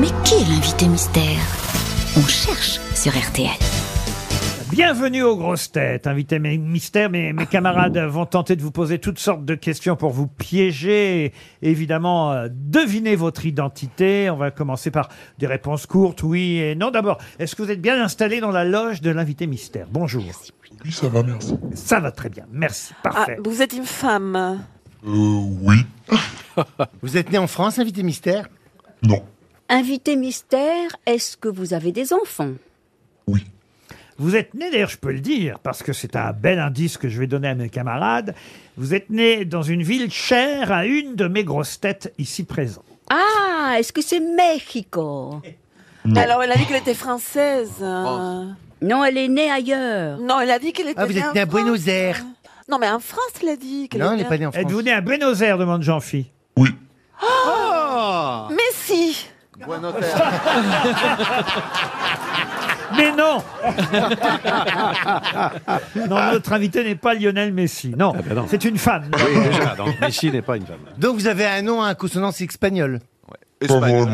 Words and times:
Mais 0.00 0.08
qui 0.24 0.34
est 0.34 0.48
l'invité 0.48 0.88
mystère? 0.88 1.38
On 2.16 2.22
cherche 2.26 2.80
sur 2.94 3.12
RTL. 3.12 3.48
Bienvenue 4.70 5.22
aux 5.22 5.36
grosses 5.36 5.70
têtes, 5.70 6.06
invité 6.06 6.38
mes 6.38 6.58
mystères. 6.58 7.08
Mes, 7.08 7.32
mes 7.32 7.46
camarades 7.46 7.96
vont 8.08 8.26
tenter 8.26 8.56
de 8.56 8.62
vous 8.62 8.70
poser 8.72 8.98
toutes 8.98 9.18
sortes 9.18 9.44
de 9.44 9.54
questions 9.54 9.96
pour 9.96 10.10
vous 10.10 10.26
piéger. 10.26 11.26
et 11.26 11.32
évidemment, 11.70 12.32
euh, 12.32 12.48
deviner 12.50 13.16
votre 13.16 13.46
identité. 13.46 14.28
On 14.30 14.36
va 14.36 14.50
commencer 14.50 14.90
par 14.90 15.08
des 15.38 15.46
réponses 15.46 15.86
courtes, 15.86 16.22
oui 16.22 16.58
et 16.58 16.74
non. 16.74 16.90
D'abord, 16.90 17.18
est-ce 17.38 17.54
que 17.54 17.62
vous 17.62 17.70
êtes 17.70 17.80
bien 17.80 18.02
installé 18.02 18.40
dans 18.40 18.50
la 18.50 18.64
loge 18.64 19.00
de 19.00 19.10
l'invité 19.10 19.46
mystère? 19.46 19.86
Bonjour. 19.90 20.24
Oui, 20.84 20.92
ça 20.92 21.08
va, 21.08 21.22
merci. 21.22 21.56
Ça 21.74 22.00
va 22.00 22.10
très 22.10 22.28
bien, 22.28 22.44
merci, 22.52 22.92
Ah, 23.04 23.10
parfait. 23.10 23.38
vous 23.44 23.62
êtes 23.62 23.72
une 23.72 23.84
femme. 23.86 24.36
Euh, 25.06 25.40
oui. 25.62 25.76
Vous 27.02 27.18
êtes 27.18 27.30
né 27.30 27.36
en 27.38 27.46
France, 27.46 27.78
invité 27.78 28.02
mystère? 28.02 28.48
Non. 29.02 29.22
Invité 29.68 30.16
mystère, 30.16 30.90
est-ce 31.06 31.36
que 31.36 31.48
vous 31.48 31.74
avez 31.74 31.90
des 31.92 32.12
enfants? 32.12 32.52
Oui. 33.26 33.44
Vous 34.18 34.36
êtes 34.36 34.54
né, 34.54 34.70
d'ailleurs, 34.70 34.88
je 34.88 34.96
peux 34.96 35.12
le 35.12 35.20
dire, 35.20 35.58
parce 35.58 35.82
que 35.82 35.92
c'est 35.92 36.16
un 36.16 36.32
bel 36.32 36.58
indice 36.58 36.96
que 36.96 37.08
je 37.08 37.18
vais 37.18 37.26
donner 37.26 37.48
à 37.48 37.54
mes 37.54 37.68
camarades. 37.68 38.34
Vous 38.76 38.94
êtes 38.94 39.10
né 39.10 39.44
dans 39.44 39.62
une 39.62 39.82
ville 39.82 40.10
chère 40.10 40.72
à 40.72 40.86
une 40.86 41.16
de 41.16 41.26
mes 41.28 41.44
grosses 41.44 41.80
têtes 41.80 42.14
ici 42.16 42.44
présentes. 42.44 42.84
Ah, 43.10 43.74
est-ce 43.78 43.92
que 43.92 44.00
c'est 44.02 44.20
Mexico? 44.20 45.42
Non. 46.04 46.20
Alors, 46.20 46.42
elle 46.42 46.52
a 46.52 46.56
dit 46.56 46.64
qu'elle 46.66 46.76
était 46.80 46.94
française. 46.94 47.72
euh. 47.82 48.44
Non, 48.82 49.04
elle 49.04 49.18
est 49.18 49.28
née 49.28 49.50
ailleurs. 49.50 50.18
Non, 50.20 50.40
elle 50.40 50.50
a 50.50 50.58
dit 50.58 50.72
qu'elle 50.72 50.88
était 50.88 51.00
Ah, 51.00 51.06
vous 51.06 51.12
née 51.12 51.18
êtes 51.18 51.26
en 51.26 51.32
né 51.34 51.40
à 51.40 51.46
France. 51.46 51.60
Buenos 51.62 51.86
Aires 51.88 52.24
Non, 52.70 52.78
mais 52.78 52.88
en 52.88 53.00
France, 53.00 53.32
elle 53.42 53.48
a 53.50 53.56
dit 53.56 53.88
qu'elle 53.88 54.00
Non, 54.00 54.12
elle 54.12 54.20
était 54.20 54.22
n'est 54.22 54.28
pas 54.28 54.38
née 54.38 54.46
en 54.46 54.52
France. 54.52 54.62
Êtes-vous 54.64 54.82
né 54.82 54.92
à 54.92 55.00
Buenos 55.00 55.40
Aires 55.42 55.58
demande 55.58 55.82
Jean-Phi. 55.82 56.26
Oui. 56.56 56.70
Mais 58.50 58.70
si 58.72 59.26
Mais 62.96 63.10
non 63.12 63.42
Non, 66.08 66.32
notre 66.32 66.52
invité 66.52 66.84
n'est 66.84 66.94
pas 66.94 67.14
Lionel 67.14 67.52
Messi. 67.52 67.90
Non, 67.96 68.14
c'est 68.48 68.64
une 68.64 68.78
femme. 68.78 69.10
Oui, 69.12 69.40
déjà, 69.42 69.74
donc 69.74 70.00
Messi 70.00 70.30
n'est 70.30 70.42
pas 70.42 70.56
une 70.56 70.66
femme. 70.66 70.78
Donc 70.96 71.16
vous 71.16 71.26
avez 71.26 71.46
un 71.46 71.62
nom 71.62 71.82
à 71.82 71.94
consonance 71.94 72.40
espagnole 72.40 73.00
Pas 73.66 73.78
vraiment. 73.80 74.06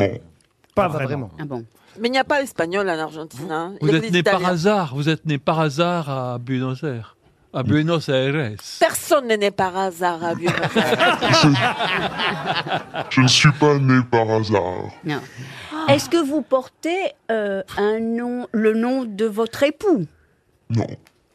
Pas 0.75 0.75
Pas 0.75 0.87
vraiment. 0.87 1.29
Ah 1.39 1.43
bon 1.45 1.63
Mais 1.99 2.07
il 2.07 2.11
n'y 2.11 2.17
a 2.17 2.23
pas 2.23 2.41
l'espagnol 2.41 2.89
en 2.89 2.99
Argentine. 2.99 3.51
hein. 3.51 3.73
Il 3.81 3.87
y 3.87 3.91
Vous 3.91 3.95
a 3.95 3.99
êtes 3.99 4.11
né 4.11 4.23
par 4.23 4.43
hasard, 4.45 4.95
vous 4.95 5.09
êtes 5.09 5.25
né 5.25 5.37
par 5.37 5.59
hasard 5.59 6.09
à 6.09 6.37
Buenos 6.39 6.83
Aires. 6.83 7.15
À 7.55 7.61
Buenos 7.61 8.09
Aires. 8.09 8.55
Personne 8.79 9.27
n'est 9.27 9.37
né 9.37 9.51
par 9.51 9.77
hasard 9.77 10.23
à 10.23 10.33
Buenos 10.33 10.75
Aires. 10.75 11.19
Je 13.11 13.21
ne 13.21 13.27
suis 13.27 13.51
pas 13.51 13.77
né 13.77 14.01
par 14.09 14.27
hasard. 14.31 14.89
Non. 15.03 15.21
Est-ce 15.87 16.09
que 16.09 16.17
vous 16.17 16.41
portez 16.41 17.11
euh, 17.29 17.61
un 17.77 17.99
nom, 17.99 18.47
le 18.53 18.73
nom 18.73 19.03
de 19.05 19.25
votre 19.25 19.61
époux? 19.61 20.07
Non. 20.71 20.87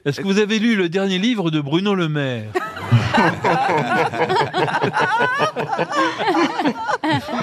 Est-ce 0.09 0.23
que 0.23 0.27
vous 0.27 0.39
avez 0.39 0.59
lu 0.59 0.75
le 0.75 0.89
dernier 0.89 1.19
livre 1.19 1.51
de 1.51 1.61
Bruno 1.61 1.95
Le 1.95 2.09
Maire 2.09 2.47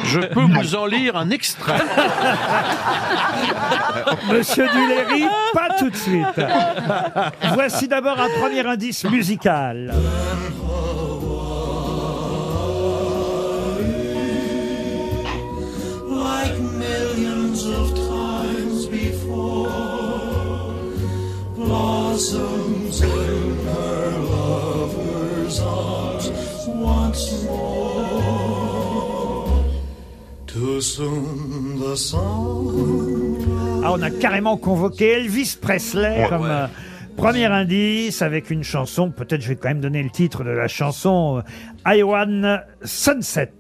Je 0.06 0.20
peux 0.20 0.42
vous 0.42 0.76
en 0.76 0.88
lire 0.88 1.16
un 1.16 1.30
extrait. 1.30 1.78
Monsieur 4.32 4.68
Duléry, 4.68 5.26
pas 5.54 5.76
tout 5.78 5.92
de 5.92 5.96
suite. 5.96 6.42
Voici 7.54 7.88
d'abord 7.88 8.20
un 8.20 8.30
premier 8.40 8.66
indice 8.66 9.04
musical. 9.06 9.94
Ah, 33.84 33.92
on 33.94 34.02
a 34.02 34.10
carrément 34.10 34.58
convoqué 34.58 35.12
Elvis 35.14 35.58
Presley 35.62 36.24
Ouais, 36.24 36.30
comme 36.30 36.42
ouais. 36.44 36.50
euh, 36.50 36.68
premier 37.18 37.46
indice 37.46 38.22
avec 38.22 38.50
une 38.52 38.64
chanson. 38.64 39.12
Peut-être 39.12 39.42
je 39.42 39.50
vais 39.50 39.56
quand 39.56 39.70
même 39.70 39.82
donner 39.82 40.02
le 40.04 40.10
titre 40.10 40.44
de 40.44 40.50
la 40.50 40.68
chanson. 40.68 41.38
euh, 41.38 41.42
Hawaiian 41.86 42.60
Sunset. 42.84 43.52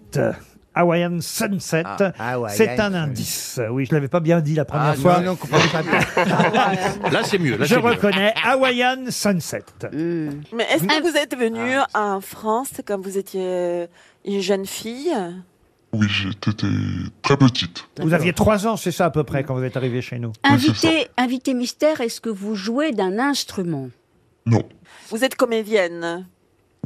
Hawaiian 0.78 1.20
Sunset. 1.22 1.84
Ah, 1.86 2.12
Hawaiian 2.34 2.54
C'est 2.54 2.70
un 2.80 2.88
Sunset. 2.88 2.98
indice. 2.98 3.62
Oui, 3.72 3.86
je 3.90 3.94
l'avais 3.96 4.10
pas 4.10 4.20
bien 4.20 4.42
dit 4.42 4.56
la 4.56 4.66
première 4.66 4.88
Ah 4.90 4.94
fois. 4.96 5.20
non, 5.20 5.28
non, 5.28 5.36
comprenez 5.38 5.64
pas 5.72 5.82
bien. 5.84 7.10
Là, 7.12 7.24
c'est 7.24 7.38
mieux. 7.38 7.56
Là, 7.58 7.66
je 7.66 7.76
c'est 7.76 7.82
mieux. 7.82 7.88
reconnais 7.92 8.34
Hawaiian 8.44 9.06
Sunset. 9.10 9.64
Hmm. 9.94 10.30
Mais 10.54 10.66
est-ce 10.74 10.84
que 10.84 11.02
vous 11.10 11.16
êtes 11.16 11.38
venu 11.38 11.76
en 11.94 12.20
France 12.20 12.72
quand 12.86 13.00
vous 13.00 13.18
étiez 13.18 13.86
une 14.26 14.42
jeune 14.42 14.66
fille? 14.66 15.14
Oui, 15.98 16.08
j'étais 16.10 16.52
très 17.22 17.38
petite. 17.38 17.86
Vous 18.02 18.14
aviez 18.14 18.34
trois 18.34 18.68
ans, 18.68 18.76
c'est 18.78 18.92
ça 18.92 19.06
à 19.06 19.10
peu 19.10 19.24
près, 19.24 19.44
quand 19.44 19.56
vous 19.56 19.64
êtes 19.64 19.78
arrivé 19.78 20.02
chez 20.02 20.20
nous. 20.20 20.34
Invité, 20.44 21.08
invité 21.18 21.54
mystère, 21.54 22.02
est-ce 22.02 22.20
que 22.22 22.30
vous 22.30 22.56
jouez 22.56 22.92
d'un 22.92 23.18
instrument? 23.20 23.90
Non. 24.46 24.64
Vous 25.10 25.24
êtes 25.24 25.36
comédienne 25.36 26.28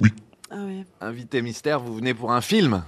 Oui. 0.02 0.10
Ah 0.52 0.56
oui. 0.66 0.84
Invité 1.02 1.42
mystère, 1.42 1.80
vous 1.80 1.96
venez 1.96 2.14
pour 2.14 2.32
un 2.32 2.42
film? 2.42 2.84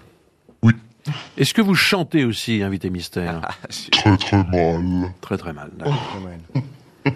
Est-ce 1.35 1.55
que 1.55 1.61
vous 1.63 1.73
chantez 1.73 2.25
aussi, 2.25 2.61
invité 2.61 2.91
mystère? 2.91 3.41
Très 3.91 4.17
très 4.17 4.43
mal. 4.43 5.11
Très 5.21 5.37
très 5.37 5.51
mal. 5.51 5.71
d'accord. 5.75 6.21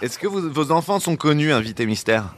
Est-ce 0.00 0.18
que 0.18 0.26
vous- 0.26 0.50
vos 0.50 0.72
enfants 0.72 0.98
sont 0.98 1.16
connus, 1.16 1.52
invité 1.52 1.84
mystère? 1.84 2.34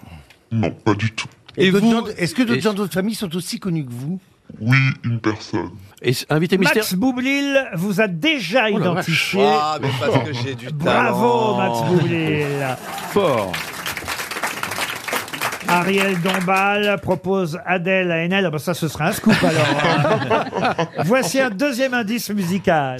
Non, 0.50 0.72
pas 0.72 0.94
du 0.94 1.12
tout. 1.12 1.28
Et 1.56 1.66
Et 1.66 1.70
d'autres 1.70 1.86
vous 1.86 1.92
gens- 1.92 2.06
Est-ce 2.18 2.34
que 2.34 2.42
d'autres 2.42 2.60
gens 2.60 2.72
de 2.72 2.78
votre 2.78 2.92
famille 2.92 3.14
sont 3.14 3.34
aussi 3.36 3.60
connus 3.60 3.84
que 3.86 3.92
vous? 3.92 4.18
Oui, 4.60 4.78
une 5.04 5.20
personne. 5.20 5.70
Et 6.02 6.12
invité 6.30 6.58
mystère. 6.58 6.76
Max 6.82 6.94
Boublil 6.94 7.70
vous 7.74 8.00
a 8.00 8.08
déjà 8.08 8.66
Oh 8.70 8.78
la 8.78 8.84
identifié. 8.90 9.44
Ah, 9.46 9.78
mais 9.80 9.88
parce 9.98 10.24
que 10.24 10.32
j'ai 10.32 10.54
du 10.54 10.66
Bravo, 10.72 11.56
talent. 11.56 11.58
Max 11.58 11.90
Boublil. 11.90 12.76
Fort. 13.10 13.52
Ariel 15.66 16.20
Dombal 16.20 17.00
propose 17.00 17.58
Adèle 17.64 18.12
à 18.12 18.16
Enel. 18.24 18.44
Ah 18.46 18.50
bah 18.50 18.58
ça, 18.58 18.74
ce 18.74 18.86
sera 18.86 19.06
un 19.06 19.12
scoop 19.12 19.34
alors. 19.42 20.44
hein. 20.62 20.74
Voici 21.04 21.40
un 21.40 21.50
deuxième 21.50 21.94
indice 21.94 22.28
musical. 22.30 22.98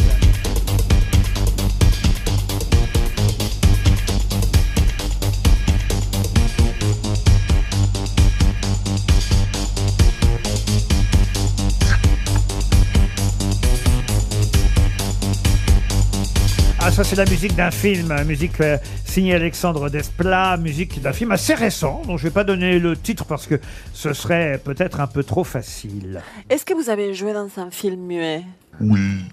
Ça, 16.94 17.03
c'est 17.03 17.16
la 17.16 17.25
musique 17.25 17.56
d'un 17.56 17.72
film, 17.72 18.12
euh, 18.12 18.25
musique 18.25 18.60
euh, 18.60 18.78
signée 19.05 19.34
Alexandre 19.34 19.91
Desplat, 19.91 20.56
musique 20.59 21.03
d'un 21.03 21.12
film 21.12 21.32
assez 21.32 21.55
récent, 21.55 22.03
dont 22.06 22.16
je 22.16 22.25
vais 22.25 22.31
pas 22.31 22.44
donner 22.44 22.78
le 22.78 22.97
titre 22.97 23.25
parce 23.25 23.49
que 23.49 23.60
ce 23.93 24.12
serait 24.12 24.60
peut-être 24.65 25.00
un 25.00 25.09
peu 25.09 25.25
trop 25.25 25.43
facile. 25.43 26.22
Est-ce 26.49 26.65
que 26.65 26.72
vous 26.72 26.91
avez 26.91 27.12
joué 27.12 27.33
dans 27.33 27.49
un 27.56 27.71
film 27.72 28.00
muet? 28.06 28.44
Oui. 28.81 29.25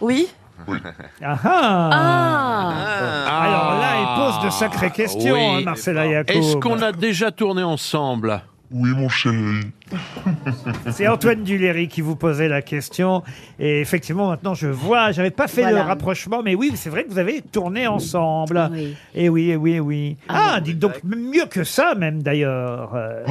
Oui? 0.00 0.28
Ah 1.22 1.38
ah 1.44 1.90
Ah, 1.92 3.42
Alors 3.42 3.80
là, 3.80 3.96
il 4.00 4.16
pose 4.34 4.44
de 4.46 4.50
sacrées 4.50 4.90
questions, 4.90 5.34
Oui. 5.34 5.60
hein, 5.60 5.62
Marcella 5.64 6.06
Yacoub. 6.06 6.32
Est-ce 6.36 6.56
qu'on 6.56 6.80
a 6.80 6.92
déjà 6.92 7.30
tourné 7.30 7.62
ensemble? 7.62 8.40
Oui, 8.72 8.90
mon 8.90 9.08
chéri. 9.08 9.60
C'est 10.90 11.08
Antoine 11.08 11.42
Duléry 11.42 11.88
qui 11.88 12.00
vous 12.02 12.14
posait 12.14 12.46
la 12.48 12.62
question. 12.62 13.24
Et 13.58 13.80
effectivement, 13.80 14.28
maintenant, 14.28 14.54
je 14.54 14.68
vois, 14.68 15.10
j'avais 15.10 15.32
pas 15.32 15.48
fait 15.48 15.62
Voilà. 15.62 15.78
le 15.78 15.84
rapprochement, 15.88 16.42
mais 16.44 16.54
oui, 16.54 16.70
c'est 16.76 16.88
vrai 16.90 17.02
que 17.04 17.10
vous 17.10 17.18
avez 17.18 17.42
tourné 17.42 17.88
ensemble. 17.88 18.68
Oui. 18.72 18.94
Et 19.14 19.28
oui, 19.28 19.50
et 19.50 19.56
oui, 19.56 19.72
et 19.72 19.80
oui. 19.80 20.16
Ah 20.28 20.52
Ah, 20.54 20.60
dites 20.60 20.78
donc, 20.78 21.02
mieux 21.04 21.46
que 21.46 21.64
ça, 21.64 21.94
même 21.96 22.22
d'ailleurs. 22.22 22.92
Euh, 22.94 23.24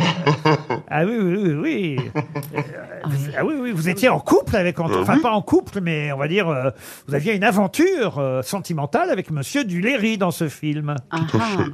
ah 0.89 1.05
oui, 1.05 1.17
oui, 1.19 1.35
oui, 1.37 1.53
oui. 1.53 1.99
Euh, 2.55 3.07
vous- 3.07 3.31
Ah 3.37 3.45
oui, 3.45 3.53
oui, 3.59 3.71
vous 3.71 3.87
étiez 3.87 4.09
en 4.09 4.19
couple 4.19 4.55
avec 4.57 4.77
Antoine. 4.79 5.01
Enfin, 5.03 5.19
pas 5.19 5.31
en 5.31 5.41
couple, 5.41 5.79
mais 5.81 6.11
on 6.11 6.17
va 6.17 6.27
dire, 6.27 6.49
euh, 6.49 6.69
vous 7.07 7.15
aviez 7.15 7.33
une 7.33 7.45
aventure 7.45 8.17
euh, 8.19 8.41
sentimentale 8.41 9.09
avec 9.09 9.31
Monsieur 9.31 9.63
Duléry 9.63 10.17
dans 10.17 10.31
ce 10.31 10.49
film. 10.49 10.95
Tout 11.09 11.37
à 11.37 11.39
fait. 11.41 11.71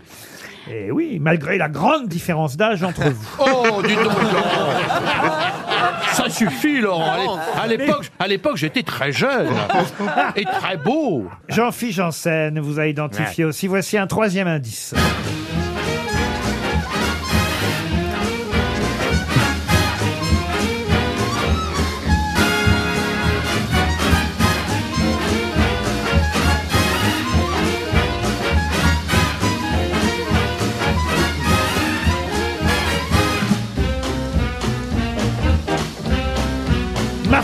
Et 0.72 0.92
oui, 0.92 1.18
malgré 1.20 1.58
la 1.58 1.68
grande 1.70 2.08
différence 2.08 2.58
d'âge 2.58 2.84
entre 2.84 3.10
vous. 3.10 3.28
Oh, 3.40 3.82
dis 3.82 3.96
donc, 3.96 4.04
Laurent. 4.06 4.70
Ça 6.12 6.30
suffit, 6.30 6.80
Laurent. 6.82 7.40
L'époque, 7.68 8.12
à 8.20 8.28
l'époque, 8.28 8.58
j'étais 8.58 8.84
très 8.84 9.12
jeune 9.12 9.50
et 10.36 10.46
très 10.46 10.78
beau. 10.78 11.26
Jean-Philippe 11.50 11.96
Janssen 11.96 12.60
vous 12.60 12.80
a 12.80 12.86
identifié 12.88 13.46
aussi. 13.46 13.68
Voici 13.68 13.98
un 13.98 14.08
troisième 14.08 14.48
indice. 14.48 14.94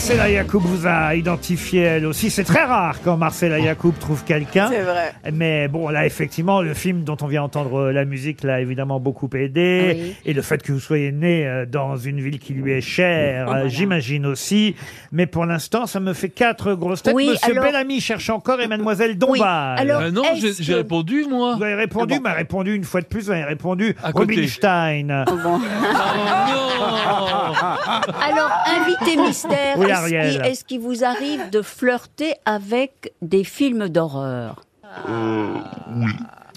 Marcella 0.01 0.29
Yacoub 0.31 0.61
vous 0.63 0.87
a 0.87 1.13
identifié 1.13 1.81
elle 1.81 2.07
aussi. 2.07 2.31
C'est 2.31 2.43
très 2.43 2.63
rare 2.63 2.95
quand 3.03 3.17
Marcella 3.17 3.59
Yacoub 3.59 3.93
trouve 3.99 4.23
quelqu'un. 4.23 4.67
C'est 4.71 4.81
vrai. 4.81 5.13
Mais 5.31 5.67
bon, 5.67 5.89
là, 5.89 6.07
effectivement, 6.07 6.63
le 6.63 6.73
film 6.73 7.03
dont 7.03 7.17
on 7.21 7.27
vient 7.27 7.43
entendre 7.43 7.75
euh, 7.79 7.91
la 7.91 8.03
musique 8.03 8.41
l'a 8.43 8.61
évidemment 8.61 8.99
beaucoup 8.99 9.29
aidé. 9.35 9.91
Oui. 9.95 10.15
Et 10.25 10.33
le 10.33 10.41
fait 10.41 10.63
que 10.63 10.71
vous 10.71 10.79
soyez 10.79 11.11
né 11.11 11.45
euh, 11.45 11.67
dans 11.67 11.97
une 11.97 12.19
ville 12.19 12.39
qui 12.39 12.53
lui 12.53 12.71
est 12.71 12.81
chère, 12.81 13.51
euh, 13.51 13.67
j'imagine 13.67 14.25
aussi. 14.25 14.75
Mais 15.11 15.27
pour 15.27 15.45
l'instant, 15.45 15.85
ça 15.85 15.99
me 15.99 16.13
fait 16.13 16.29
quatre 16.29 16.73
grosses 16.73 17.03
têtes. 17.03 17.13
Oui, 17.13 17.27
Monsieur 17.29 17.51
alors- 17.51 17.63
Bellamy 17.63 18.01
cherche 18.01 18.31
encore 18.31 18.59
et 18.59 18.65
Mademoiselle 18.67 19.19
Dombal. 19.19 19.77
alors- 19.77 20.01
Euh, 20.01 20.09
non, 20.09 20.23
j'ai 20.35 20.47
est-ce 20.47 20.63
j'ai 20.63 20.73
que- 20.73 20.77
répondu, 20.79 21.25
moi. 21.29 21.57
Vous 21.57 21.63
avez 21.63 21.75
répondu, 21.75 22.19
m'a 22.19 22.33
répondu 22.33 22.73
une 22.73 22.85
fois 22.85 23.01
de 23.01 23.05
plus, 23.05 23.25
vous 23.25 23.31
avez 23.31 23.43
répondu 23.43 23.95
À 24.03 24.11
côté. 24.11 24.33
Rubinstein. 24.33 25.25
Oh, 25.27 25.31
bon. 25.43 25.59
Oh, 25.61 27.53
Alors, 28.31 28.49
invité 28.65 29.15
mystère, 29.21 29.77
Oui, 29.77 29.90
Ariel. 29.91 30.41
est-ce 30.45 30.63
qu'il 30.63 30.79
vous 30.79 31.03
arrive 31.03 31.49
de 31.49 31.61
flirter 31.61 32.33
avec 32.45 33.13
des 33.21 33.43
films 33.43 33.89
d'horreur 33.89 34.63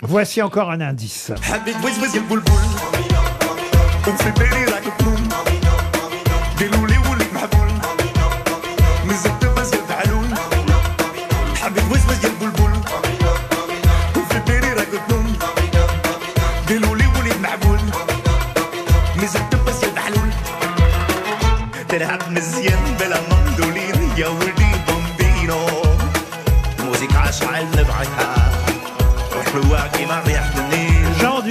Voici 0.02 0.42
encore 0.42 0.70
un 0.70 0.80
indice. 0.80 1.32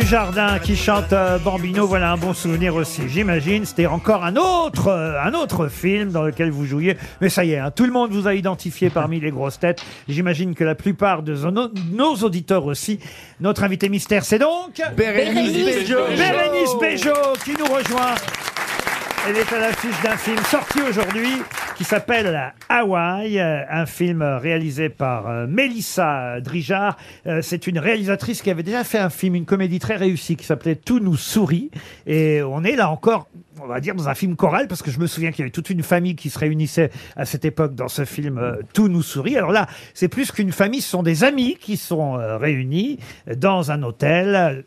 Dujardin 0.04 0.60
qui 0.60 0.76
chante 0.76 1.14
euh, 1.14 1.38
Bambino, 1.38 1.88
voilà 1.88 2.12
un 2.12 2.18
bon 2.18 2.34
souvenir 2.34 2.76
aussi, 2.76 3.04
j'imagine. 3.08 3.64
C'était 3.64 3.86
encore 3.86 4.26
un 4.26 4.36
autre, 4.36 4.90
euh, 4.90 5.18
un 5.24 5.34
autre 5.34 5.70
film 5.70 6.12
dans 6.12 6.24
lequel 6.24 6.52
vous 6.52 6.66
jouiez. 6.66 6.98
Mais 7.22 7.30
ça 7.30 7.46
y 7.46 7.54
est, 7.54 7.60
hein, 7.60 7.72
tout 7.72 7.86
le 7.86 7.94
monde 7.94 8.12
vous 8.12 8.28
a 8.28 8.34
identifié 8.34 8.90
parmi 8.90 9.22
les 9.22 9.32
grosses 9.32 9.60
têtes. 9.60 9.82
J'imagine 10.10 10.56
que 10.56 10.66
la 10.66 10.76
plupart 10.76 11.24
de 11.24 11.34
nos, 11.50 11.70
nos 11.94 12.16
auditeurs 12.16 12.66
aussi. 12.66 13.00
Notre 13.40 13.64
invité 13.64 13.88
mystère, 13.88 14.26
c'est 14.26 14.40
donc 14.40 14.82
Bérénice. 14.98 15.54
Bérénice 15.88 16.76
Bejo 16.82 17.14
qui 17.46 17.52
nous 17.58 17.74
rejoint. 17.74 18.16
Elle 19.26 19.38
est 19.38 19.54
à 19.54 19.60
l'affiche 19.60 20.02
d'un 20.04 20.18
film 20.18 20.38
sorti 20.44 20.82
aujourd'hui 20.82 21.42
qui 21.78 21.86
s'appelle 21.86 22.54
Hawaï, 22.68 23.40
euh, 23.40 23.62
un 23.70 23.86
film 23.86 24.22
réalisé 24.22 24.90
par 24.90 25.30
euh, 25.30 25.48
Mélissa 25.48 26.42
Drijard. 26.42 26.98
Euh, 27.26 27.40
C'est 27.42 27.68
une 27.68 27.80
réalisatrice 27.80 28.42
qui 28.42 28.52
avait 28.52 28.64
déjà 28.64 28.84
fait 28.84 28.98
un 28.98 29.10
film, 29.10 29.36
une 29.36 29.46
comédie 29.46 29.80
très 29.80 29.96
réussie 29.96 30.36
qui 30.36 30.46
s'appelait 30.46 30.76
Tout 30.76 31.00
nous 31.00 31.16
sourit. 31.16 31.72
Et 32.06 32.42
on 32.44 32.66
est 32.66 32.76
là 32.76 32.90
encore, 32.90 33.30
on 33.62 33.68
va 33.68 33.80
dire, 33.80 33.96
dans 33.96 34.10
un 34.10 34.14
film 34.14 34.36
choral 34.36 34.68
parce 34.68 34.82
que 34.82 34.92
je 34.92 35.00
me 35.00 35.08
souviens 35.08 35.32
qu'il 35.32 35.40
y 35.40 35.44
avait 35.44 35.52
toute 35.52 35.70
une 35.70 35.84
famille 35.84 36.18
qui 36.18 36.30
se 36.30 36.38
réunissait 36.38 36.92
à 37.16 37.24
cette 37.24 37.46
époque 37.46 37.76
dans 37.76 37.88
ce 37.88 38.04
film 38.04 38.58
Tout 38.74 38.90
nous 38.90 39.04
sourit. 39.04 39.38
Alors 39.38 39.54
là, 39.54 39.68
c'est 39.94 40.10
plus 40.10 40.34
qu'une 40.34 40.52
famille, 40.52 40.82
ce 40.82 40.90
sont 40.90 41.04
des 41.04 41.24
amis 41.24 41.56
qui 41.56 41.78
sont 41.78 42.16
réunis 42.40 43.00
dans 43.38 43.72
un 43.72 43.84
hôtel. 43.84 44.66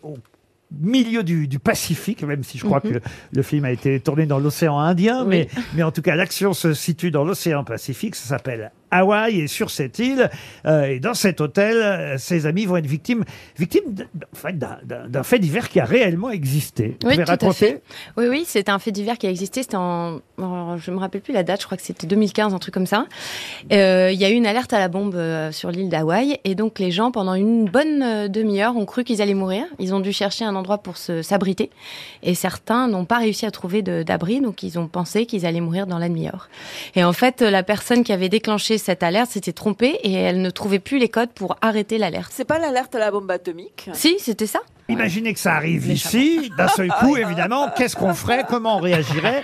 Milieu 0.71 1.23
du, 1.23 1.49
du 1.49 1.59
Pacifique, 1.59 2.23
même 2.23 2.43
si 2.43 2.59
je 2.59 2.65
crois 2.65 2.81
que 2.81 3.01
le 3.33 3.43
film 3.43 3.65
a 3.65 3.71
été 3.71 4.01
tourné 4.01 4.27
dans 4.27 4.39
l'océan 4.39 4.79
Indien, 4.79 5.25
mais, 5.25 5.49
mais 5.75 5.83
en 5.83 5.93
tout 5.93 6.03
cas 6.03 6.17
l'action 6.17 6.53
se 6.53 6.75
situe 6.75 7.11
dans 7.11 7.25
l'océan 7.25 7.65
Pacifique, 7.65 8.15
ça 8.15 8.29
s'appelle 8.29 8.73
Hawaï, 8.99 9.41
et 9.41 9.47
sur 9.49 9.71
cette 9.71 9.99
île, 9.99 10.31
euh, 10.67 10.85
et 10.87 11.01
dans 11.01 11.15
cet 11.15 11.41
hôtel, 11.41 11.77
euh, 11.77 12.19
ses 12.19 12.47
amis 12.47 12.67
vont 12.67 12.77
être 12.77 12.87
victimes, 12.87 13.25
victimes 13.59 13.93
d- 13.95 14.05
en 14.33 14.37
fait, 14.37 14.59
d'un- 14.59 14.79
d'un 14.85 15.09
d'un 15.09 15.23
fait 15.23 15.39
divers 15.39 15.69
qui 15.69 15.81
a 15.81 15.85
réellement 15.85 16.31
existé. 16.31 16.97
Vous 17.03 17.09
Oui, 17.09 17.15
pouvez 17.15 17.25
tout 17.25 17.31
à 17.31 17.33
raconter? 17.33 17.55
fait. 17.67 17.83
Oui, 18.17 18.27
oui, 18.29 18.45
c'est 18.47 18.69
un 18.69 18.79
fait 18.79 18.93
divers 18.93 19.19
qui 19.19 19.27
a 19.27 19.31
existé. 19.31 19.63
C'était 19.63 19.77
en, 19.77 20.21
en- 20.39 20.77
je 20.77 20.91
me 20.91 20.99
rappelle 20.99 21.21
plus 21.21 21.33
la 21.33 21.43
date. 21.43 21.61
Je 21.61 21.67
crois 21.67 21.77
que 21.79 21.83
c'était 21.85 22.07
2015, 22.07 22.53
un 22.55 22.59
truc 22.59 22.75
comme 22.75 22.87
ça. 22.87 23.07
Euh, 23.73 24.11
Il 24.13 24.21
y 24.21 24.25
a 24.25 24.31
eu 24.31 24.35
une 24.35 24.47
alerte 24.47 24.73
à 24.73 24.79
la 24.79 24.89
bombe 24.89 25.15
euh, 25.15 25.53
sur 25.53 25.71
l'île 25.71 25.89
d'Hawaï, 25.89 26.39
et 26.45 26.55
donc 26.55 26.79
les 26.79 26.91
gens, 26.91 27.11
pendant 27.11 27.35
une 27.35 27.67
bonne 27.69 28.03
euh, 28.03 28.29
demi-heure, 28.29 28.77
ont 28.77 28.85
cru 28.87 29.05
qu'ils 29.05 29.23
allaient 29.23 29.35
mourir. 29.35 29.65
Ils 29.79 29.95
ont 29.95 30.01
dû 30.01 30.13
chercher 30.13 30.45
un 30.45 30.55
endroit 30.55 30.79
pour 30.79 30.97
se 30.97 31.23
s'abriter, 31.23 31.71
et 32.23 32.35
certains 32.35 32.89
n'ont 32.89 33.05
pas 33.05 33.19
réussi 33.19 33.47
à 33.47 33.51
trouver 33.51 33.83
de- 33.83 34.03
d'abri, 34.03 34.41
donc 34.41 34.63
ils 34.63 34.79
ont 34.79 34.87
pensé 34.89 35.27
qu'ils 35.27 35.47
allaient 35.47 35.61
mourir 35.61 35.87
dans 35.87 35.99
la 35.99 36.09
demi-heure. 36.09 36.49
Et 36.95 37.05
en 37.05 37.13
fait, 37.13 37.41
la 37.43 37.63
personne 37.63 38.05
qui 38.05 38.13
avait 38.13 38.29
déclenché 38.29 38.79
cette 38.87 39.03
alerte 39.03 39.33
s'était 39.33 39.53
trompée, 39.53 39.99
et 40.05 40.13
elle 40.13 40.41
ne 40.41 40.49
trouvait 40.49 40.79
plus 40.79 40.99
les 40.99 41.09
codes 41.09 41.31
pour 41.31 41.57
arrêter 41.61 41.99
l'alerte. 41.99 42.31
C'est 42.33 42.45
pas 42.45 42.61
l'alerte 42.61 42.95
à 42.95 43.01
la 43.01 43.11
bombe 43.11 43.29
atomique? 43.29 43.91
Si, 43.95 44.21
c'était 44.21 44.47
ça. 44.47 44.61
Imaginez 44.89 45.33
que 45.35 45.41
ça 45.41 45.55
arrive 45.55 45.87
ici, 45.89 46.53
d'un 46.57 46.69
seul 46.69 46.89
coup, 46.89 47.17
évidemment, 47.27 47.69
qu'est-ce 47.77 47.97
qu'on 47.97 48.15
ferait, 48.15 48.45
comment 48.49 48.77
on 48.77 48.81
réagirait 48.81 49.43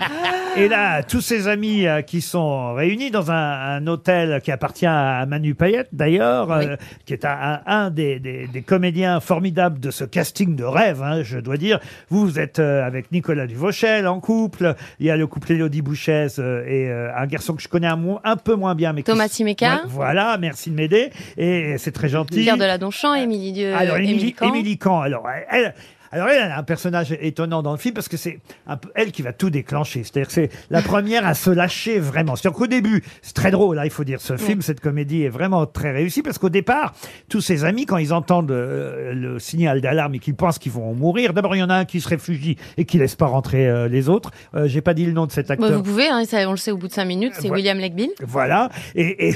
Et 0.56 0.69
là, 0.69 1.03
tous 1.03 1.21
ces 1.21 1.49
amis 1.49 1.87
euh, 1.87 2.03
qui 2.03 2.21
sont 2.21 2.75
réunis 2.75 3.11
dans 3.11 3.33
un, 3.33 3.35
un 3.77 3.87
hôtel 3.89 4.41
qui 4.43 4.53
appartient 4.53 4.87
à 4.87 5.27
Manu 5.27 5.55
Payette, 5.56 5.89
d'ailleurs, 5.93 6.53
euh, 6.53 6.77
qui 7.06 7.12
est 7.12 7.25
un, 7.25 7.31
un- 7.31 7.61
un 7.67 7.91
des, 7.91 8.21
des- 8.21 8.47
des 8.47 8.62
comédiens 8.62 9.19
formidables 9.21 9.81
de 9.81 9.91
ce 9.91 10.05
casting 10.05 10.55
de 10.55 10.65
rêve, 10.65 11.03
hein, 11.03 11.23
je 11.23 11.39
dois 11.39 11.56
dire. 11.56 11.81
Vous, 12.09 12.21
vous 12.25 12.38
êtes 12.38 12.59
euh, 12.61 12.87
avec 12.87 13.11
Nicolas 13.11 13.47
Duvauchel 13.47 14.06
en 14.06 14.21
couple. 14.21 14.75
Il 15.00 15.06
y 15.06 15.11
a 15.11 15.17
le 15.17 15.27
couple 15.27 15.53
Élodie 15.53 15.83
Bouchès 15.83 16.38
euh, 16.38 16.65
et 16.67 16.88
euh, 16.88 17.11
un 17.17 17.27
garçon 17.27 17.55
que 17.55 17.62
je 17.62 17.69
connais 17.69 17.87
un, 17.88 17.97
mo- 17.97 18.21
un 18.23 18.37
peu 18.37 18.55
moins 18.55 18.75
bien, 18.75 18.93
mais 18.93 19.03
qui- 19.03 19.11
Thomas 19.11 19.29
Simeka. 19.29 19.83
Voilà, 19.88 20.37
merci 20.38 20.71
de 20.71 20.77
m'aider. 20.77 21.11
Et 21.37 21.77
c'est 21.79 21.93
très 21.93 22.09
gentil. 22.11 22.43
Pierre 22.43 22.56
de 22.59 22.65
la 22.65 22.79
Donchamp, 22.79 23.15
Émilie 23.15 23.53
Dieu, 23.53 23.75
Alors, 23.75 23.97
Émilie, 23.97 24.37
Émilie 24.43 24.79
Kahn, 24.79 25.03
alors, 25.03 25.29
elle, 25.50 25.75
alors 26.14 26.29
elle 26.29 26.43
a 26.43 26.58
un 26.58 26.62
personnage 26.62 27.17
étonnant 27.23 27.62
dans 27.62 27.73
le 27.73 27.79
film 27.79 27.94
parce 27.94 28.08
que 28.08 28.19
c'est 28.19 28.40
un 28.67 28.76
peu 28.76 28.90
elle 28.94 29.12
qui 29.12 29.23
va 29.23 29.32
tout 29.32 29.49
déclencher. 29.49 30.02
C'est-à-dire 30.05 30.26
que 30.26 30.32
c'est 30.34 30.50
la 30.69 30.82
première 30.82 31.26
à 31.26 31.32
se 31.32 31.49
lâcher 31.49 31.99
vraiment. 31.99 32.37
C'est-à-dire 32.37 32.58
qu'au 32.58 32.67
début, 32.67 33.02
c'est 33.23 33.32
très 33.32 33.50
drôle, 33.50 33.79
hein, 33.79 33.84
il 33.84 33.90
faut 33.90 34.05
dire, 34.05 34.20
ce 34.20 34.37
film, 34.37 34.61
cette 34.61 34.81
comédie 34.81 35.23
est 35.23 35.31
vraiment 35.31 35.64
très 35.64 35.90
réussie 35.90 36.20
parce 36.23 36.37
qu'au 36.37 36.50
départ, 36.50 36.92
tous 37.30 37.40
ses 37.40 37.64
amis, 37.64 37.87
quand 37.87 37.97
ils 37.97 38.12
entendent 38.12 38.50
euh, 38.50 39.14
le 39.14 39.38
signal 39.38 39.80
d'alarme 39.80 40.14
et 40.14 40.18
qu'ils 40.18 40.35
pensent 40.35 40.59
qu'ils 40.59 40.73
vont 40.73 40.92
mourir, 40.92 41.33
d'abord 41.33 41.57
il 41.57 41.61
y 41.61 41.62
en 41.62 41.71
a 41.71 41.76
un 41.76 41.85
qui 41.87 42.02
se 42.02 42.09
réfugie 42.11 42.59
et 42.76 42.85
qui 42.85 42.99
laisse 42.99 43.14
pas 43.14 43.26
rentrer 43.26 43.66
euh, 43.66 43.88
les 43.88 44.11
autres. 44.11 44.33
Euh, 44.54 44.66
J'ai 44.68 44.83
pas 44.83 44.92
dit 44.92 45.07
le 45.07 45.12
nom 45.12 45.25
de 45.25 45.33
cet 45.33 45.49
Bah, 45.49 45.54
acteur. 45.54 45.73
vous 45.73 45.83
pouvez, 45.83 46.09
hein, 46.09 46.25
ça, 46.26 46.47
on 46.47 46.50
le 46.50 46.57
sait 46.59 46.73
au 46.73 46.76
bout 46.76 46.88
de 46.88 46.92
cinq 46.92 47.07
minutes, 47.07 47.33
c'est. 47.38 47.49
William 47.50 47.78
Legbill. 47.78 48.11
Voilà. 48.21 48.68
Et, 48.95 49.28
et, 49.30 49.35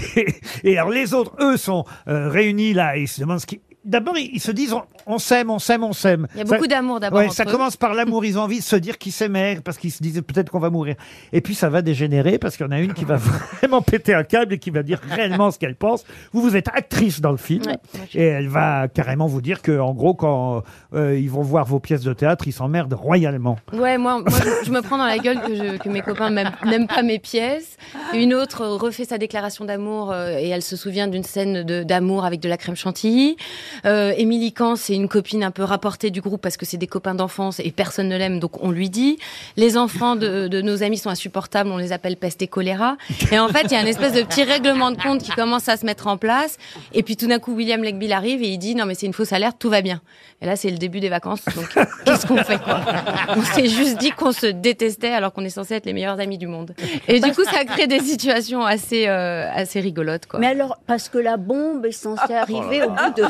et 0.64 0.76
alors 0.78 0.90
les 0.90 1.14
autres, 1.14 1.32
eux, 1.40 1.56
sont 1.56 1.86
réunis 2.06 2.74
là 2.74 2.98
et 2.98 3.02
ils 3.02 3.08
se 3.08 3.18
demandent 3.20 3.40
ce 3.40 3.46
qui. 3.46 3.62
D'abord, 3.86 4.18
ils 4.18 4.30
ils 4.34 4.40
se 4.40 4.50
disent 4.50 4.72
on, 4.72 4.82
on 5.06 5.18
s'aime, 5.18 5.50
on 5.50 5.58
s'aime, 5.58 5.84
on 5.84 5.92
s'aime. 5.92 6.26
Il 6.34 6.38
y 6.38 6.40
a 6.40 6.44
beaucoup 6.44 6.66
d'amour 6.66 7.00
d'abord 7.00 7.20
Ouais, 7.20 7.26
entre 7.26 7.34
ça 7.34 7.44
eux. 7.44 7.50
commence 7.50 7.76
par 7.76 7.94
l'amour. 7.94 8.24
Ils 8.24 8.38
ont 8.38 8.42
envie 8.42 8.58
de 8.58 8.64
se 8.64 8.76
dire 8.76 8.98
qu'ils 8.98 9.12
s'aimaient 9.12 9.60
parce 9.64 9.78
qu'ils 9.78 9.92
se 9.92 10.02
disaient 10.02 10.22
peut-être 10.22 10.50
qu'on 10.50 10.58
va 10.58 10.70
mourir. 10.70 10.96
Et 11.32 11.40
puis 11.40 11.54
ça 11.54 11.68
va 11.68 11.82
dégénérer 11.82 12.38
parce 12.38 12.56
qu'il 12.56 12.66
y 12.66 12.68
en 12.68 12.72
a 12.72 12.80
une 12.80 12.92
qui 12.94 13.04
va 13.04 13.16
vraiment 13.60 13.80
péter 13.82 14.12
un 14.14 14.24
câble 14.24 14.54
et 14.54 14.58
qui 14.58 14.70
va 14.70 14.82
dire 14.82 15.00
réellement 15.08 15.50
ce 15.50 15.58
qu'elle 15.58 15.76
pense. 15.76 16.04
Vous, 16.32 16.42
vous 16.42 16.56
êtes 16.56 16.68
actrice 16.68 17.20
dans 17.20 17.30
le 17.30 17.36
film 17.36 17.62
Ouais, 17.66 17.76
moi, 17.94 18.06
je- 18.10 18.18
et 18.18 18.24
elle 18.24 18.48
va 18.48 18.88
carrément 18.88 19.26
vous 19.26 19.40
dire 19.40 19.62
que, 19.62 19.78
en 19.78 19.94
gros, 19.94 20.14
quand 20.14 20.62
euh, 20.94 21.18
ils 21.18 21.30
vont 21.30 21.42
voir 21.42 21.64
vos 21.64 21.78
pièces 21.80 22.02
de 22.02 22.12
théâtre, 22.12 22.46
ils 22.48 22.52
s'emmerdent 22.52 22.94
royalement. 22.94 23.56
Ouais, 23.72 23.96
moi, 23.98 24.20
moi 24.20 24.38
je, 24.62 24.66
je 24.66 24.70
me 24.72 24.82
prends 24.82 24.98
dans 24.98 25.06
la 25.06 25.18
gueule 25.18 25.40
que, 25.40 25.54
je- 25.54 25.76
que 25.78 25.88
mes 25.88 26.02
copains 26.02 26.30
m'aiment- 26.30 26.52
n'aiment 26.64 26.88
pas 26.88 27.02
mes 27.02 27.18
pièces. 27.18 27.76
Une 28.14 28.34
autre 28.34 28.66
refait 28.66 29.04
sa 29.04 29.18
déclaration 29.18 29.64
d'amour 29.64 30.10
euh, 30.12 30.36
et 30.38 30.48
elle 30.48 30.62
se 30.62 30.74
souvient 30.76 31.06
d'une 31.08 31.22
scène 31.24 31.62
de- 31.62 31.82
d'amour 31.84 32.24
avec 32.24 32.40
de 32.40 32.48
la 32.48 32.56
crème 32.56 32.76
chantilly. 32.76 33.36
Euh, 33.84 34.12
Émilie 34.16 34.52
Kahn, 34.52 34.76
c'est 34.76 34.94
une 34.94 35.08
copine 35.08 35.44
un 35.44 35.50
peu 35.50 35.62
rapportée 35.62 36.10
du 36.10 36.20
groupe 36.20 36.40
parce 36.40 36.56
que 36.56 36.64
c'est 36.64 36.76
des 36.76 36.86
copains 36.86 37.14
d'enfance 37.14 37.60
et 37.60 37.70
personne 37.70 38.08
ne 38.08 38.16
l'aime, 38.16 38.40
donc 38.40 38.62
on 38.62 38.70
lui 38.70 38.90
dit. 38.90 39.18
Les 39.56 39.76
enfants 39.76 40.16
de, 40.16 40.48
de 40.48 40.60
nos 40.62 40.82
amis 40.82 40.98
sont 40.98 41.10
insupportables, 41.10 41.70
on 41.70 41.76
les 41.76 41.92
appelle 41.92 42.16
peste 42.16 42.42
et 42.42 42.46
choléra. 42.46 42.96
Et 43.32 43.38
en 43.38 43.48
fait, 43.48 43.64
il 43.64 43.72
y 43.72 43.76
a 43.76 43.80
une 43.80 43.88
espèce 43.88 44.12
de 44.12 44.22
petit 44.22 44.44
règlement 44.44 44.90
de 44.90 45.00
compte 45.00 45.22
qui 45.22 45.30
commence 45.32 45.68
à 45.68 45.76
se 45.76 45.84
mettre 45.84 46.06
en 46.06 46.16
place. 46.16 46.56
Et 46.92 47.02
puis 47.02 47.16
tout 47.16 47.26
d'un 47.26 47.38
coup, 47.38 47.54
William 47.54 47.82
Legbill 47.82 48.12
arrive 48.12 48.42
et 48.42 48.48
il 48.48 48.58
dit 48.58 48.74
non 48.74 48.86
mais 48.86 48.94
c'est 48.94 49.06
une 49.06 49.12
fausse 49.12 49.32
alerte, 49.32 49.56
tout 49.58 49.70
va 49.70 49.82
bien. 49.82 50.00
Et 50.42 50.46
là, 50.46 50.56
c'est 50.56 50.70
le 50.70 50.76
début 50.76 51.00
des 51.00 51.08
vacances. 51.08 51.44
Donc 51.54 51.74
qu'est-ce 52.04 52.26
qu'on 52.26 52.36
fait 52.38 52.62
quoi? 52.62 52.80
On 53.28 53.42
s'est 53.42 53.68
juste 53.68 53.98
dit 53.98 54.10
qu'on 54.10 54.32
se 54.32 54.46
détestait 54.46 55.12
alors 55.12 55.32
qu'on 55.32 55.44
est 55.44 55.50
censé 55.50 55.74
être 55.74 55.86
les 55.86 55.92
meilleurs 55.92 56.20
amis 56.20 56.38
du 56.38 56.46
monde. 56.46 56.74
Et 57.08 57.20
du 57.20 57.32
coup, 57.32 57.44
ça 57.44 57.64
crée 57.64 57.86
des 57.86 58.00
situations 58.00 58.64
assez 58.64 59.08
euh, 59.08 59.48
assez 59.54 59.80
rigolotes 59.80 60.26
quoi. 60.26 60.40
Mais 60.40 60.48
alors, 60.48 60.78
parce 60.86 61.08
que 61.08 61.18
la 61.18 61.36
bombe 61.36 61.84
est 61.86 61.92
censée 61.92 62.34
arriver 62.34 62.82
au 62.82 62.90
bout 62.90 63.14
de, 63.16 63.24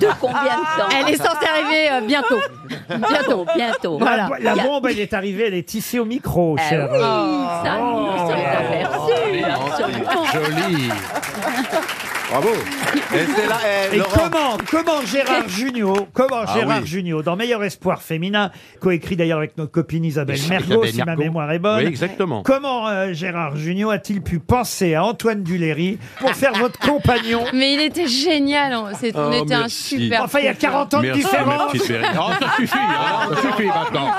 de 0.00 0.08
combien 0.20 0.42
de 0.42 0.80
temps 0.80 0.88
Elle 0.98 1.14
est 1.14 1.16
censée 1.16 1.46
arriver 1.46 1.90
euh, 1.92 2.00
bientôt. 2.02 2.40
Bientôt, 2.88 3.46
bientôt. 3.54 3.98
Voilà. 3.98 4.28
La, 4.40 4.54
bombe, 4.56 4.86
elle 4.88 5.00
est 5.00 5.12
arrivée, 5.14 5.44
elle 5.48 5.54
est 5.54 5.68
tissée 5.68 5.98
au 5.98 6.04
micro, 6.04 6.56
Ah 6.58 6.68
cher. 6.68 6.88
oui, 6.92 6.98
ça, 7.00 7.76
Oh. 7.80 8.08
nous 8.12 8.18
sommes 8.28 8.38
aperçus, 8.38 9.44
absolument. 9.44 10.24
Joli. 10.32 10.90
Bravo. 12.30 12.48
Et 12.48 13.18
c'est 13.36 13.46
là, 13.46 13.56
eh, 13.92 13.94
Et 13.94 13.98
Laurent. 13.98 14.10
comment, 14.16 14.56
comment 14.68 15.00
Gérard 15.06 15.48
Junior, 15.48 16.08
comment 16.12 16.42
Ah 16.46 16.54
Gérard 16.54 16.80
oui. 16.92 17.22
Dans 17.24 17.36
Meilleur 17.36 17.62
Espoir 17.62 18.02
féminin, 18.02 18.50
coécrit 18.80 19.14
d'ailleurs 19.14 19.38
avec 19.38 19.56
notre 19.56 19.70
copine 19.70 20.04
Isabelle 20.04 20.36
Isabelle 20.36 20.66
Mergo, 20.68 20.86
si 20.86 20.98
ma 20.98 21.04
Mergo. 21.04 21.22
mémoire 21.22 21.52
est 21.52 21.58
bonne. 21.60 21.78
Oui, 21.78 21.86
exactement. 21.86 22.42
Comment 22.42 22.88
euh, 22.88 23.12
Gérard 23.12 23.56
Junior 23.56 23.92
a-t-il 23.92 24.22
pu 24.22 24.40
penser 24.40 24.94
à 24.94 25.04
Antoine 25.04 25.44
Duléry 25.44 25.98
pour 26.18 26.32
faire 26.32 26.54
votre 26.54 26.78
compagnon 26.80 27.44
Mais 27.54 27.74
il 27.74 27.80
était 27.80 28.08
génial. 28.08 28.74
on- 28.74 28.94
c'est- 28.96 29.16
on 29.16 29.30
Oh, 29.30 29.44
était 29.44 29.54
un 29.54 29.60
merci. 29.60 29.96
super. 30.02 30.24
Enfin, 30.24 30.38
il 30.40 30.44
y 30.46 30.48
a 30.48 30.52
couple. 30.52 30.62
40 30.62 30.94
ans 30.94 30.98
de 31.00 31.06
Merci, 31.06 31.20
différence. 31.22 31.46
ma 31.58 31.66
petite 31.70 31.88
Bérénice. 31.88 32.10
Oh, 32.18 32.30
ça 32.40 32.52
suffit, 32.56 32.78
hein, 32.78 33.28
ça 33.34 33.40
suffit 33.40 33.66
maintenant. 33.66 34.10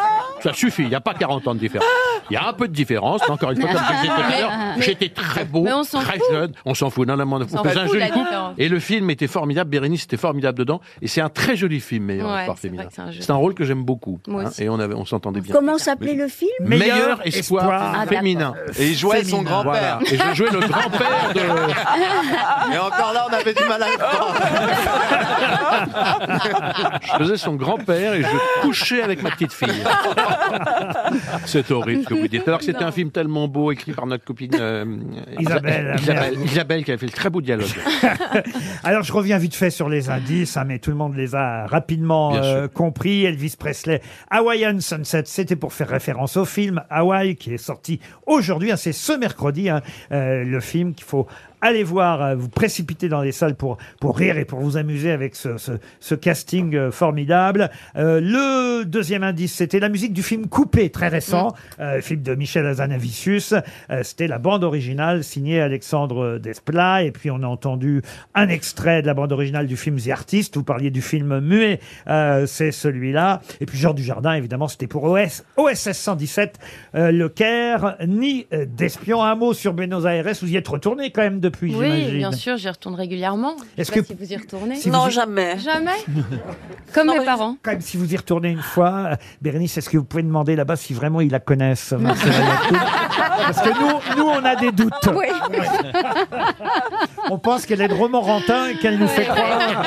Ça 0.44 0.54
suffit, 0.54 0.82
il 0.84 0.90
n'y 0.90 0.96
a 0.96 1.02
pas 1.02 1.14
40 1.14 1.48
ans 1.48 1.56
de 1.56 1.60
différence. 1.60 1.88
Il 2.30 2.34
y 2.34 2.38
a 2.38 2.48
un 2.48 2.54
peu 2.54 2.68
de 2.68 2.74
différence, 2.74 3.22
mais 3.28 3.32
encore 3.34 3.52
une 3.52 3.62
fois, 3.62 3.70
comme 3.72 3.82
je 3.88 4.02
disais 4.02 4.08
tout 4.14 4.22
à 4.22 4.40
l'heure, 4.40 4.52
j'étais 4.80 5.10
très 5.10 5.46
beau, 5.46 5.62
Mais 5.64 5.74
on 5.74 5.84
s'en 5.84 6.00
très 6.02 6.18
fout. 6.18 6.28
jeune. 6.32 6.52
On 6.66 6.74
s'en 6.74 6.90
fout, 6.90 7.08
non, 7.08 7.16
non, 7.18 7.26
non, 7.26 7.42
on 7.42 7.48
s'en 7.48 7.64
faisait 7.64 7.78
un 7.80 7.84
fout, 7.84 7.88
joli 7.94 8.00
la 8.00 8.08
couple. 8.10 8.26
différence. 8.26 8.54
Et 8.58 8.70
le 8.70 8.80
film 8.80 9.10
était 9.10 9.28
formidable, 9.28 9.70
Bérénice 9.70 10.04
était 10.04 10.18
formidable 10.18 10.58
dedans. 10.58 10.82
Et 11.02 11.08
c'est 11.08 11.22
un 11.22 11.30
très 11.30 11.56
joli 11.56 11.80
film, 11.80 12.06
Meilleur 12.06 12.30
Ouais, 12.30 12.40
Espoir 12.42 12.58
c'est 12.62 12.68
vrai 12.70 12.78
féminin. 12.78 12.86
que 12.90 12.94
c'est 12.94 13.02
un 13.02 13.12
joli 13.12 13.24
C'est 13.24 13.32
un 13.32 13.36
rôle 13.36 13.54
que 13.54 13.64
j'aime 13.66 13.84
beaucoup. 13.84 14.20
Moi 14.28 14.42
hein, 14.44 14.48
aussi. 14.48 14.64
et 14.64 14.70
on, 14.70 14.80
avait, 14.80 14.94
on 14.96 15.06
s'entendait 15.06 15.42
bien. 15.42 15.54
Comment 15.54 15.78
s'appelait 15.78 16.16
le 16.16 16.28
film 16.28 16.50
Meilleur 16.62 17.22
espoir, 17.26 17.64
espoir. 17.64 17.96
Ah, 18.02 18.06
féminin. 18.08 18.54
Et 18.78 18.88
il 18.88 18.98
jouait 18.98 19.24
son 19.24 19.42
grand-père. 19.44 20.00
Voilà. 20.00 20.00
Et 20.12 20.18
je 20.18 20.36
jouais 20.36 20.50
le 20.52 20.60
grand-père 20.60 21.34
de. 21.34 21.40
Et 22.74 22.78
encore 22.78 23.14
là, 23.14 23.26
on 23.30 23.34
avait 23.34 23.54
du 23.54 23.64
mal 23.64 23.84
à 23.84 23.88
le. 23.88 23.98
Je 27.02 27.18
faisais 27.18 27.38
son 27.38 27.56
grand-père 27.56 28.14
et 28.14 28.22
je 28.24 28.62
couchais 28.62 29.02
avec 29.02 29.22
ma 29.24 29.32
petite 29.32 29.54
fille. 29.54 29.68
C'est 31.46 31.72
horrible 31.72 32.04
ce 32.04 32.10
que 32.10 32.14
vous 32.22 32.28
dites. 32.28 32.48
Alors 32.48 32.60
que 32.60 32.66
c'était 32.66 32.84
un 32.84 32.92
film 32.92 33.12
tellement 33.12 33.48
beau, 33.48 33.72
écrit 33.72 33.92
par 33.94 34.06
notre 34.06 34.24
copine 34.24 34.52
euh, 34.60 34.86
Isabelle. 35.40 35.96
Isabelle, 36.00 36.38
Isabelle 36.44 36.84
qui 36.84 36.92
a 36.92 36.98
fait 36.98 37.06
le 37.06 37.12
très 37.12 37.30
beau 37.30 37.42
dialogue. 37.42 37.68
Alors, 38.84 39.04
je 39.04 39.14
reviens 39.14 39.38
vite 39.38 39.56
fait 39.56 39.70
sur 39.70 39.90
les 39.90 40.10
indices, 40.10 40.58
hein, 40.58 40.64
mais 40.66 40.80
tout 40.80 40.90
le 40.90 40.96
monde 40.98 41.16
les 41.16 41.36
a 41.36 41.66
rapidement 41.68 42.36
euh, 42.36 42.68
compris. 42.68 43.26
Elvis 43.26 43.56
Presley, 43.58 44.02
Hawaiian 44.30 44.80
Sunset, 44.80 45.24
c'était 45.26 45.56
pour 45.56 45.74
faire 45.74 45.90
référence 45.90 46.38
au 46.38 46.46
film 46.46 46.82
Hawaii 46.90 47.36
qui 47.36 47.54
est 47.54 47.58
sorti 47.58 48.00
aujourd'hui. 48.26 48.72
hein, 48.72 48.78
c'est 48.78 48.92
ce 48.94 49.14
mercredi, 49.14 49.70
hein, 49.70 49.82
euh, 50.12 50.44
le 50.44 50.60
film 50.60 50.94
qu'il 50.94 51.06
faut 51.06 51.28
aller 51.62 51.84
voir, 51.84 52.22
euh, 52.22 52.36
vous 52.36 52.50
précipiter 52.50 53.10
dans 53.10 53.22
les 53.22 53.32
salles 53.32 53.56
pour, 53.56 53.78
pour 54.00 54.18
rire 54.18 54.38
et 54.38 54.46
pour 54.46 54.60
vous 54.60 54.78
amuser 54.78 55.12
avec 55.12 55.36
ce, 55.36 55.58
ce, 55.58 55.74
ce 56.00 56.16
casting 56.16 56.76
euh, 56.76 56.92
formidable. 56.92 57.70
Euh, 57.96 58.20
le 58.22 58.86
deuxième 58.86 59.24
indice, 59.24 59.54
c'était 59.54 59.80
la 59.80 59.90
musique 59.90 60.14
du 60.14 60.24
film 60.24 60.48
Coupé, 60.48 60.90
très 60.90 61.08
récent, 61.08 61.54
euh, 61.80 62.02
film 62.02 62.22
de 62.22 62.36
Michel 62.36 62.66
Hazanavicius. 62.66 63.54
Euh, 63.90 64.04
c'était 64.04 64.28
la 64.28 64.38
bande 64.40 64.64
originale 64.64 65.24
signée 65.24 65.62
Alexandre 65.62 66.38
Desplat. 66.38 67.04
Et 67.04 67.12
puis 67.12 67.32
on 67.32 67.44
a 67.44 67.48
entendu 67.48 68.02
un 68.36 68.50
extrait 68.50 69.02
de 69.02 69.08
la 69.08 69.14
bande 69.14 69.32
originale 69.32 69.68
du 69.68 69.78
film 69.78 70.00
The 70.00 70.10
Artist. 70.10 70.56
Vous 70.56 70.64
parliez 70.64 70.92
du 70.92 71.02
film 71.02 71.40
muet, 71.40 71.80
euh, 72.08 72.46
c'est 72.46 72.72
celui-là. 72.72 73.42
Et 73.60 73.66
puis 73.66 73.78
Jean 73.78 73.94
Dujardin, 73.94 74.34
évidemment, 74.34 74.68
c'était 74.68 74.88
pour 74.88 75.04
OS, 75.04 75.44
OSS 75.58 75.94
117, 75.94 76.60
euh, 76.96 77.12
Le 77.12 77.30
Caire, 77.30 77.98
ni 78.06 78.48
euh, 78.54 78.66
d'espion. 78.66 79.24
Un 79.24 79.36
mot 79.36 79.54
sur 79.54 79.74
Buenos 79.74 80.06
Aires. 80.06 80.26
Vous 80.42 80.52
y 80.52 80.58
êtes 80.58 80.68
retourné 80.68 81.12
quand 81.12 81.22
même 81.22 81.40
depuis, 81.50 81.76
Oui, 81.76 81.86
j'imagine. 81.86 82.18
bien 82.18 82.32
sûr, 82.32 82.58
j'y 82.58 82.70
retourne 82.70 82.96
régulièrement. 82.96 83.56
Je 83.58 83.64
sais 83.64 83.82
Est-ce 83.82 83.92
pas 83.92 84.00
que- 84.02 84.06
si 84.08 84.14
vous 84.14 84.34
y 84.34 84.38
retournez 84.38 84.76
si 84.76 84.90
non, 84.90 85.08
y- 85.08 85.12
jamais. 85.12 85.58
Jamais. 85.60 85.92
Comme 86.94 87.08
mes 87.18 87.24
parents. 87.26 87.58
Quand 87.64 87.72
même, 87.72 87.82
si 87.82 87.98
vous 87.98 88.14
y 88.14 88.18
retournez 88.18 88.50
une 88.50 88.62
fois, 88.62 89.10
euh, 89.12 89.16
Bérénice, 89.42 89.78
est-ce 89.78 89.90
que 89.90 89.98
vous 89.98 90.04
pouvez 90.04 90.24
demander 90.24 90.56
là-bas 90.56 90.76
si 90.76 90.94
vraiment 90.94 91.22
ils 91.22 91.32
la 91.32 91.40
connaissent 91.40 91.92
Yacoub 91.92 92.76
Parce 93.38 93.62
que 93.62 93.70
nous, 93.70 94.18
nous, 94.18 94.30
on 94.30 94.44
a 94.46 94.56
des 94.56 94.72
doutes. 94.72 94.94
Oui. 95.16 95.26
On 97.30 97.38
pense 97.40 97.66
qu'elle 97.66 97.82
est 97.82 97.88
de 97.88 97.94
Romorantin 97.94 98.70
et 98.70 98.76
qu'elle 98.78 98.98
nous 98.98 99.08
fait 99.08 99.26
croire. 99.26 99.84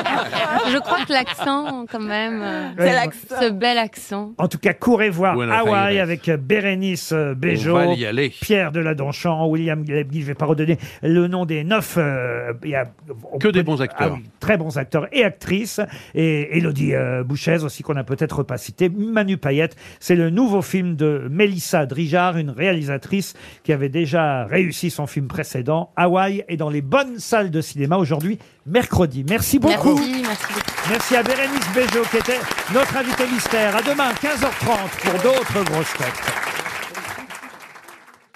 Je 0.70 0.76
crois 0.78 1.04
que 1.06 1.12
l'accent, 1.12 1.86
quand 1.90 2.00
même. 2.00 2.42
euh, 2.42 2.68
C'est 2.78 2.92
l'accent. 2.92 3.36
Ce 3.40 3.50
bel 3.50 3.78
accent. 3.78 4.32
En 4.38 4.46
tout 4.48 4.58
cas, 4.58 4.74
courez 4.74 5.08
voir 5.10 5.34
Buenos 5.34 5.54
Hawaï 5.54 5.96
Aires. 5.96 6.02
avec 6.02 6.30
Bérénice 6.30 7.12
euh, 7.12 7.32
On 7.34 7.38
Bejo, 7.38 7.74
va 7.74 7.86
y 7.86 8.04
aller. 8.04 8.28
Pierre 8.28 8.72
Deladonchamp, 8.72 9.46
William 9.46 9.82
Glebny. 9.84 10.20
Je 10.20 10.26
vais 10.26 10.34
pas 10.34 10.46
redonner 10.46 10.78
le 11.02 11.28
nom 11.28 11.46
des 11.50 11.64
neuf. 11.64 11.96
euh, 11.98 12.52
il 12.64 12.70
y 12.70 12.74
a- 12.74 12.84
on 13.32 13.38
Que 13.38 13.48
des 13.48 13.62
bons 13.62 13.82
acteurs. 13.82 14.12
Ah 14.12 14.14
oui, 14.16 14.24
très 14.40 14.56
bons 14.56 14.78
acteurs 14.78 15.06
et 15.12 15.24
actrices. 15.24 15.80
Et 16.14 16.56
Elodie 16.56 16.94
euh, 16.94 17.22
Bouchez 17.24 17.62
aussi, 17.64 17.82
qu'on 17.82 17.96
a 17.96 18.04
peut-être 18.04 18.42
pas 18.42 18.56
cité. 18.56 18.88
Manu 18.88 19.36
Payette. 19.36 19.76
C'est 19.98 20.14
le 20.16 20.30
nouveau 20.30 20.62
film 20.62 20.96
de 20.96 21.26
Mélissa 21.30 21.84
Drijard, 21.86 22.36
une 22.38 22.50
réalisatrice 22.50 23.34
qui 23.64 23.72
avait 23.72 23.88
déjà 23.88 24.44
réussi 24.46 24.90
son 24.90 25.06
film 25.06 25.26
précédent. 25.26 25.90
Hawaï 25.96 26.44
est 26.48 26.56
dans 26.56 26.70
les 26.70 26.82
bonnes 26.82 27.18
salles 27.18 27.50
de 27.50 27.60
cinéma 27.60 27.96
aujourd'hui, 27.96 28.38
mercredi. 28.66 29.24
Merci 29.28 29.58
beaucoup. 29.58 29.94
Merci, 29.96 30.22
merci 30.22 30.46
beaucoup. 30.54 30.88
Merci 30.90 31.16
à 31.16 31.22
Bérénice 31.22 31.68
Bejo 31.74 32.02
qui 32.10 32.16
était 32.18 32.40
notre 32.72 32.96
invité 32.96 33.24
mystère. 33.32 33.76
À 33.76 33.82
demain, 33.82 34.10
15h30 34.22 35.10
pour 35.10 35.20
d'autres 35.22 35.64
grosses 35.70 35.92
têtes. 35.94 36.49